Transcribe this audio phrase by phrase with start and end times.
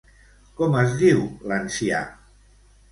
[0.61, 1.21] Com es diu
[1.53, 2.05] l'ancià?